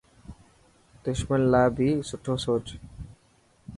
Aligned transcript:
دشمن 1.05 1.39
لاءِ 1.51 1.67
بهي 1.75 1.89
سٺو 2.09 2.33
سوچ. 2.45 2.65